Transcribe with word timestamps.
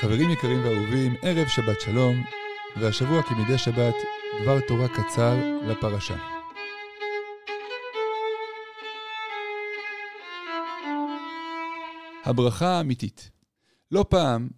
חברים 0.00 0.30
יקרים 0.30 0.64
ואהובים, 0.64 1.14
ערב 1.22 1.48
שבת 1.48 1.80
שלום, 1.80 2.24
והשבוע 2.80 3.22
כמדי 3.22 3.58
שבת, 3.58 3.94
דבר 4.42 4.60
תורה 4.68 4.88
קצר 4.88 5.34
לפרשה. 5.68 6.16
הברכה 12.24 12.66
האמיתית. 12.66 13.30
לא 13.90 14.04
פעם 14.08 14.48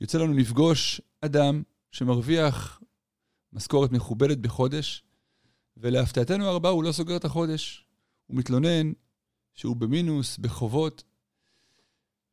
יוצא 0.00 0.18
לנו 0.18 0.34
לפגוש 0.34 1.00
אדם 1.20 1.62
שמרוויח 1.92 2.80
משכורת 3.52 3.92
מכובדת 3.92 4.38
בחודש, 4.38 5.02
ולהפתעתנו 5.76 6.46
הרבה 6.46 6.68
הוא 6.68 6.84
לא 6.84 6.92
סוגר 6.92 7.16
את 7.16 7.24
החודש. 7.24 7.86
הוא 8.26 8.36
מתלונן 8.36 8.92
שהוא 9.54 9.76
במינוס, 9.76 10.38
בחובות, 10.38 11.04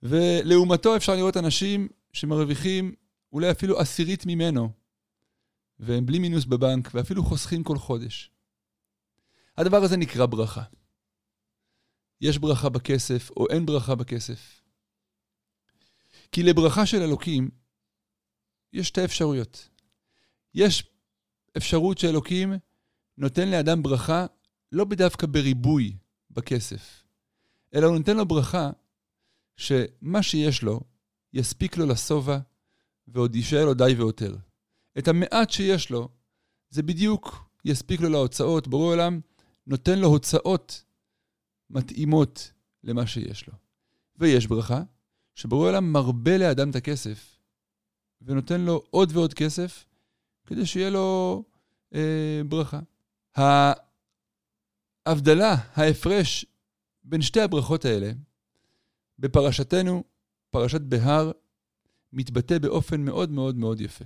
ולעומתו 0.08 0.96
אפשר 0.96 1.16
לראות 1.16 1.38
אנשים 1.38 1.88
שמרוויחים 2.14 2.95
אולי 3.34 3.52
אפילו 3.52 3.80
עשירית 3.80 4.26
ממנו, 4.26 4.70
והם 5.80 6.05
בלי 6.05 6.20
מינוס 6.20 6.45
בבנק, 6.45 6.90
ואפילו 6.94 7.23
חוסכים 7.23 7.64
כל 7.64 7.78
חודש. 7.78 8.31
הדבר 9.58 9.84
הזה 9.84 9.98
נקרא 9.98 10.26
ברכה. 10.26 10.64
יש 12.22 12.38
ברכה 12.38 12.70
בכסף 12.70 13.30
או 13.38 13.48
אין 13.50 13.66
ברכה 13.66 13.95
בכסף. 13.95 14.62
כי 16.31 16.44
לברכה 16.44 16.86
של 16.86 17.02
אלוקים 17.02 17.50
יש 18.73 18.88
שתי 18.88 19.06
אפשרויות. 19.06 19.70
יש 20.53 20.84
אפשרות 21.58 21.98
שאלוקים 21.98 22.53
נותן 23.17 23.48
לאדם 23.52 23.84
ברכה 23.84 24.26
לא 24.72 24.86
בדווקא 24.86 25.28
בריבוי 25.28 25.98
בכסף, 26.31 27.03
אלא 27.76 27.86
הוא 27.86 27.98
נותן 27.98 28.17
לו 28.17 28.26
ברכה 28.26 28.72
שמה 29.58 30.23
שיש 30.23 30.64
לו 30.64 30.80
יספיק 31.34 31.77
לו 31.77 31.86
לשובע 31.86 32.38
ועוד 33.08 33.36
יישאר 33.36 33.66
לו 33.66 33.73
די 33.73 33.94
ויותר. 33.98 34.36
את 34.98 35.08
המעט 35.08 35.50
שיש 35.50 35.89
לו, 35.89 36.09
זה 36.70 36.84
בדיוק 36.84 37.50
יספיק 37.66 38.02
לו 38.02 38.09
להוצאות. 38.09 38.67
בורא 38.67 38.94
עולם 38.94 39.20
נותן 39.67 40.00
לו 40.00 40.08
הוצאות 40.08 40.83
מתאימות 41.70 42.52
למה 42.83 43.08
שיש 43.08 43.48
לו. 43.48 43.53
ויש 44.16 44.48
ברכה, 44.48 44.81
שבורא 45.36 45.70
עולם 45.70 45.92
מרבה 45.92 46.38
לאדם 46.38 46.70
את 46.70 46.76
הכסף, 46.76 47.39
ונותן 48.22 48.61
לו 48.61 48.83
עוד 48.89 49.11
ועוד 49.11 49.33
כסף, 49.33 49.86
כדי 50.45 50.66
שיהיה 50.66 50.89
לו 50.89 51.44
אה, 51.95 52.42
ברכה. 52.50 52.80
ההבדלה, 55.06 55.56
ההפרש 55.73 56.45
בין 57.03 57.22
שתי 57.22 57.42
הברכות 57.42 57.86
האלה, 57.86 58.11
בפרשתנו, 59.19 60.03
פרשת 60.49 60.81
בהר, 60.81 61.31
מתבטא 62.13 62.58
באופן 62.59 63.02
מאוד 63.02 63.30
מאוד 63.30 63.55
מאוד 63.55 63.81
יפה. 63.81 64.05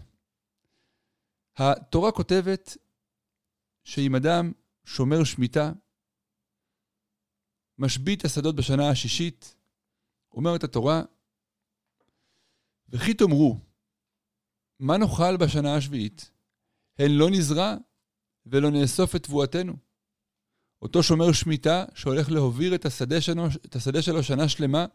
התורה 1.57 2.11
כותבת 2.11 2.77
שאם 3.83 4.15
אדם 4.15 4.51
שומר 4.85 5.23
שמיטה, 5.23 5.71
משבית 7.77 8.25
השדות 8.25 8.55
בשנה 8.55 8.89
השישית, 8.89 9.55
אומרת 10.31 10.63
התורה, 10.63 11.01
וכי 12.89 13.13
תאמרו, 13.13 13.57
מה 14.79 14.97
נאכל 14.97 15.37
בשנה 15.37 15.75
השביעית? 15.75 16.31
הן 16.99 17.11
לא 17.11 17.29
נזרע 17.31 17.75
ולא 18.45 18.71
נאסוף 18.71 19.15
את 19.15 19.23
תבואתנו. 19.23 19.88
אותו 20.81 21.03
שומר 21.03 21.31
שמיטה 21.31 21.85
שהולך 21.95 22.31
להוביר 22.31 22.75
את 22.75 22.85
השדה 22.85 23.21
שלו, 23.21 23.47
את 23.65 23.75
השדה 23.75 24.01
שלו 24.01 24.23
שנה 24.23 24.49
שלמה, 24.49 24.85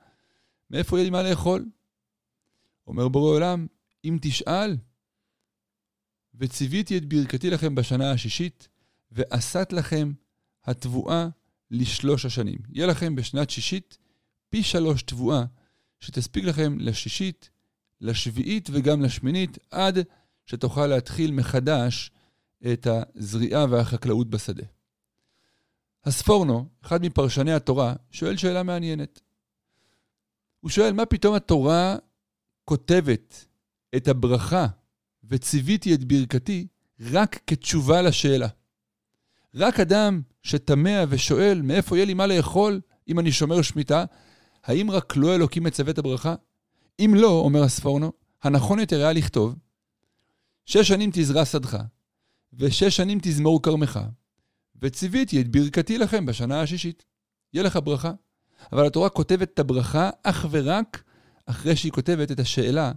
מאיפה 0.71 0.97
יהיה 0.97 1.05
לי 1.05 1.11
מה 1.11 1.23
לאכול? 1.23 1.67
אומר 2.87 3.09
בורא 3.09 3.31
עולם, 3.31 3.67
אם 4.05 4.19
תשאל, 4.23 4.77
וציוויתי 6.35 6.99
את 6.99 7.05
ברכתי 7.05 7.51
לכם 7.51 7.75
בשנה 7.75 8.11
השישית, 8.11 8.69
ועשת 9.13 9.73
לכם 9.73 10.13
התבואה 10.65 11.29
לשלוש 11.71 12.25
השנים. 12.25 12.59
יהיה 12.73 12.87
לכם 12.87 13.15
בשנת 13.15 13.51
שישית 13.51 13.99
פי 14.51 14.63
שלוש 14.63 15.03
תבואה, 15.03 15.45
שתספיק 16.01 16.45
לכם 16.45 16.77
לשישית, 16.81 17.51
לשביעית 18.01 18.69
וגם 18.73 19.03
לשמינית, 19.03 19.59
עד 19.71 19.99
שתוכל 20.47 20.87
להתחיל 20.87 21.31
מחדש 21.31 22.11
את 22.73 22.87
הזריעה 22.87 23.67
והחקלאות 23.71 24.31
בשדה. 24.31 24.65
הספורנו, 26.05 26.69
אחד 26.83 27.03
מפרשני 27.03 27.53
התורה, 27.53 27.95
שואל 28.11 28.37
שאלה 28.37 28.63
מעניינת. 28.63 29.21
הוא 30.61 30.71
שואל, 30.71 30.93
מה 30.93 31.07
פתאום 31.07 31.35
התורה 31.35 31.97
כותבת 32.65 33.47
את 33.97 34.09
הברכה 34.09 34.67
וציוויתי 35.25 35.95
את 35.95 36.05
ברכתי 36.05 36.67
רק 37.01 37.41
כתשובה 37.47 38.03
לשאלה? 38.03 38.49
רק 39.55 39.81
אדם 39.81 40.23
שתמה 40.43 41.05
ושואל 41.09 41.63
מאיפה 41.63 41.97
יהיה 41.97 42.07
לי 42.07 42.15
מה 42.15 42.27
לאכול 42.27 42.81
אם 43.09 43.19
אני 43.19 43.33
שומר 43.33 43.63
שמיטה, 43.63 44.05
האם 44.65 44.91
רק 44.91 45.17
לא 45.17 45.35
אלוקים 45.35 45.63
מצווה 45.63 45.93
את 45.93 45.99
הברכה? 45.99 46.35
אם 47.01 47.13
לא, 47.17 47.31
אומר 47.31 47.63
הספורנו, 47.63 48.13
הנכון 48.43 48.79
יותר 48.79 49.01
היה 49.01 49.13
לכתוב, 49.13 49.55
שש 50.67 50.89
שנים 50.89 51.11
תזרע 51.13 51.45
שדך, 51.45 51.79
ושש 52.53 52.97
שנים 52.97 53.19
תזמור 53.23 53.63
כרמך, 53.63 54.01
וציוויתי 54.83 55.41
את 55.41 55.49
ברכתי 55.49 55.99
לכם 55.99 56.27
בשנה 56.27 56.61
השישית. 56.61 57.05
יהיה 57.53 57.65
לך 57.65 57.79
ברכה. 57.85 58.13
אבל 58.73 58.87
התורה 58.87 59.09
כותבת 59.09 59.53
את 59.55 59.59
הברכה 59.59 60.11
אך 60.23 60.47
ורק 60.51 61.05
אחרי 61.47 61.77
שהיא 61.77 61.93
כותבת 61.93 62.33
את 62.33 62.41
השאלה 62.41 62.93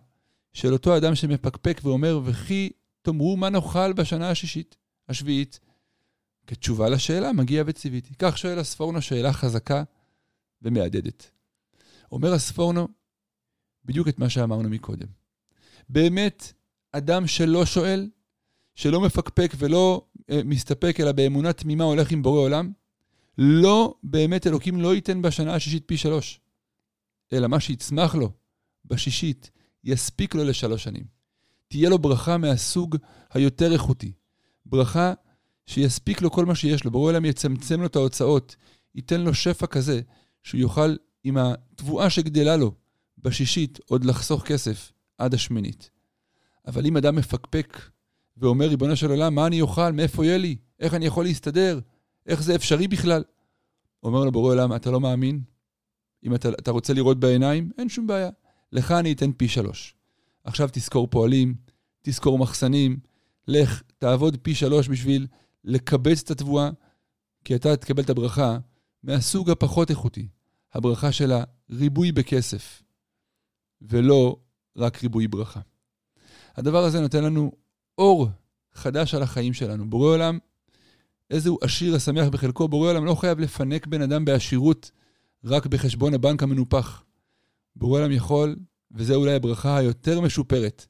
של 0.54 0.74
אותו 0.74 0.98
אדם 0.98 1.16
שמפקפק 1.16 1.82
ואומר, 1.84 2.20
וכי 2.26 2.70
תאמרו 3.02 3.38
מה 3.38 3.50
נאכל 3.50 3.94
בשנה 3.94 4.30
השישית, 4.30 4.78
השביעית. 5.10 5.60
כתשובה 6.48 6.90
לשאלה, 6.90 7.34
מגיע 7.34 7.64
וציוויתי. 7.66 8.14
כך 8.20 8.38
שואל 8.38 8.60
הספורנו 8.60 9.02
שאלה 9.02 9.34
חזקה 9.34 9.84
ומהדהדת. 10.62 11.32
אומר 12.12 12.34
הספורנו 12.34 12.88
בדיוק 13.86 14.08
את 14.08 14.20
מה 14.20 14.30
שאמרנו 14.30 14.70
מקודם. 14.70 15.08
באמת, 15.90 16.54
אדם 16.92 17.28
שלא 17.28 17.66
שואל, 17.66 18.10
שלא 18.76 19.02
מפקפק 19.02 19.54
ולא 19.58 20.07
מסתפק, 20.46 20.98
אלא 21.00 21.12
באמונה 21.12 21.54
תמימה 21.54 21.84
הולך 21.84 22.12
עם 22.12 22.22
בורא 22.22 22.40
עולם, 22.40 22.72
לא 23.38 23.96
באמת 24.04 24.48
אלוקים 24.48 24.82
לא 24.82 24.96
ייתן 24.96 25.22
בשנה 25.22 25.56
השישית 25.56 25.84
פי 25.86 25.98
שלוש, 25.98 26.40
אלא 27.34 27.48
מה 27.48 27.60
שיצמח 27.60 28.16
לו 28.16 28.32
בשישית 28.86 29.52
יספיק 29.84 30.36
לו 30.36 30.44
לשלוש 30.44 30.84
שנים. 30.84 31.04
תהיה 31.68 31.90
לו 31.90 32.00
ברכה 32.00 32.38
מהסוג 32.38 32.96
היותר 33.34 33.74
איכותי. 33.74 34.12
ברכה 34.66 35.14
שיספיק 35.66 36.22
לו 36.22 36.32
כל 36.32 36.46
מה 36.46 36.56
שיש 36.56 36.84
לו. 36.84 36.92
ברור 36.92 37.08
עולם 37.08 37.26
יצמצם 37.26 37.82
לו 37.82 37.86
את 37.86 37.96
ההוצאות, 37.96 38.56
ייתן 38.96 39.22
לו 39.22 39.34
שפע 39.34 39.68
כזה, 39.68 40.02
שהוא 40.44 40.62
יוכל 40.62 40.96
עם 41.24 41.38
התבואה 41.38 42.10
שגדלה 42.10 42.58
לו 42.58 42.72
בשישית 43.18 43.80
עוד 43.86 44.06
לחסוך 44.06 44.44
כסף 44.44 44.92
עד 45.18 45.34
השמינית. 45.34 45.90
אבל 46.68 46.86
אם 46.86 46.98
אדם 46.98 47.16
מפקפק 47.16 47.82
ואומר, 48.38 48.68
ריבונו 48.68 48.96
של 48.96 49.10
עולם, 49.10 49.36
מה 49.36 49.48
אני 49.48 49.62
אוכל? 49.62 49.92
מאיפה 49.92 50.26
יהיה 50.26 50.38
לי? 50.38 50.56
איך 50.80 50.94
אני 50.94 51.06
יכול 51.06 51.26
להסתדר? 51.26 51.80
איך 52.26 52.44
זה 52.44 52.56
אפשרי 52.56 52.88
בכלל? 52.88 53.24
אומר 54.04 54.24
לו 54.24 54.32
בורא 54.32 54.52
עולם, 54.52 54.76
אתה 54.76 54.92
לא 54.92 55.00
מאמין? 55.00 55.42
אם 56.24 56.36
אתה, 56.36 56.50
אתה 56.50 56.72
רוצה 56.72 56.94
לראות 56.94 57.20
בעיניים, 57.20 57.72
אין 57.78 57.90
שום 57.90 58.08
בעיה. 58.08 58.30
לך 58.72 58.92
אני 58.92 59.14
אתן 59.14 59.32
פי 59.32 59.48
שלוש. 59.48 59.96
עכשיו 60.44 60.70
תזכור 60.72 61.08
פועלים, 61.08 61.56
תזכור 62.02 62.40
מחסנים, 62.40 63.00
לך, 63.48 63.84
תעבוד 63.98 64.38
פי 64.42 64.56
שלוש 64.56 64.90
בשביל 64.90 65.28
לקבץ 65.64 66.22
את 66.22 66.32
התבואה, 66.32 66.70
כי 67.46 67.56
אתה 67.56 67.76
תקבל 67.76 68.04
את 68.04 68.10
הברכה 68.10 68.58
מהסוג 69.04 69.50
הפחות 69.50 69.90
איכותי, 69.90 70.28
הברכה 70.74 71.12
של 71.12 71.32
הריבוי 71.70 72.12
בכסף, 72.12 72.84
ולא 73.82 74.38
רק 74.78 75.04
ריבוי 75.04 75.28
ברכה. 75.28 75.60
הדבר 76.56 76.84
הזה 76.84 77.00
נותן 77.02 77.24
לנו 77.24 77.52
אור 77.98 78.28
חדש 78.74 79.14
על 79.14 79.24
החיים 79.24 79.54
שלנו. 79.54 79.90
בורא 79.90 80.10
עולם, 80.10 80.38
איזה 81.30 81.50
הוא 81.50 81.58
עשיר 81.62 81.96
השמח 81.96 82.28
בחלקו, 82.28 82.68
בורא 82.68 82.90
עולם 82.90 83.06
לא 83.06 83.16
חייב 83.16 83.40
לפנק 83.40 83.88
בן 83.88 84.02
אדם 84.02 84.26
בעשירות 84.26 84.92
רק 85.44 85.66
בחשבון 85.66 86.14
הבנק 86.14 86.44
המנופח. 86.44 87.04
בורא 87.76 88.00
עולם 88.00 88.12
יכול, 88.12 88.56
וזו 88.92 89.16
אולי 89.16 89.36
הברכה 89.36 89.78
היותר 89.78 90.22
משופרת, 90.22 90.86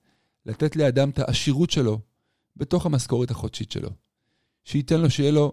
לתת 0.45 0.75
לאדם 0.75 1.09
את 1.09 1.19
העשירות 1.19 1.69
שלו 1.69 2.00
בתוך 2.56 2.86
המשכורת 2.86 3.31
החודשית 3.31 3.71
שלו. 3.71 3.89
שייתן 4.63 5.01
לו 5.01 5.09
שיהיה 5.09 5.31
לו 5.31 5.51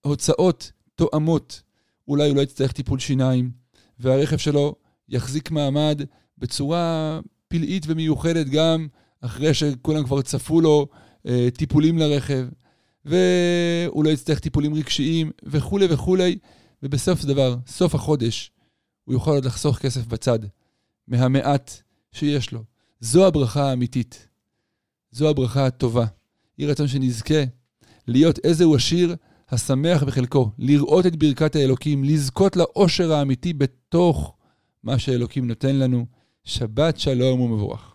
הוצאות 0.00 0.72
תואמות. 0.94 1.62
אולי 2.08 2.28
הוא 2.28 2.36
לא 2.36 2.40
יצטרך 2.40 2.72
טיפול 2.72 2.98
שיניים, 2.98 3.50
והרכב 3.98 4.36
שלו 4.36 4.74
יחזיק 5.08 5.50
מעמד 5.50 6.02
בצורה 6.38 7.20
פלאית 7.48 7.84
ומיוחדת 7.86 8.46
גם 8.46 8.88
אחרי 9.20 9.54
שכולם 9.54 10.04
כבר 10.04 10.22
צפו 10.22 10.60
לו 10.60 10.86
אה, 11.26 11.48
טיפולים 11.54 11.98
לרכב, 11.98 12.46
והוא 13.04 14.04
לא 14.04 14.10
יצטרך 14.10 14.38
טיפולים 14.38 14.74
רגשיים 14.74 15.30
וכולי 15.44 15.86
וכולי, 15.90 16.38
ובסוף 16.82 17.24
דבר, 17.24 17.56
סוף 17.66 17.94
החודש, 17.94 18.50
הוא 19.04 19.12
יוכל 19.12 19.30
עוד 19.30 19.44
לחסוך 19.44 19.78
כסף 19.78 20.06
בצד 20.06 20.38
מהמעט 21.08 21.82
שיש 22.12 22.52
לו. 22.52 22.64
זו 23.00 23.26
הברכה 23.26 23.70
האמיתית. 23.70 24.28
זו 25.10 25.28
הברכה 25.28 25.66
הטובה. 25.66 26.06
יהי 26.58 26.70
רצון 26.70 26.88
שנזכה 26.88 27.44
להיות 28.06 28.38
איזהו 28.44 28.74
עשיר 28.74 29.16
השמח 29.48 30.02
בחלקו, 30.02 30.50
לראות 30.58 31.06
את 31.06 31.16
ברכת 31.16 31.56
האלוקים, 31.56 32.04
לזכות 32.04 32.56
לאושר 32.56 33.12
האמיתי 33.12 33.52
בתוך 33.52 34.36
מה 34.82 34.98
שאלוקים 34.98 35.46
נותן 35.46 35.76
לנו. 35.76 36.06
שבת 36.44 36.98
שלום 36.98 37.40
ומבורך. 37.40 37.89